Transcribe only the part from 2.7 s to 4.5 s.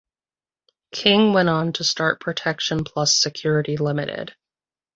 Plus Security Limited.